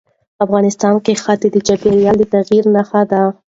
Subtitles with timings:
[0.45, 3.21] افغانستان کې ښتې د چاپېریال د تغیر نښه ده.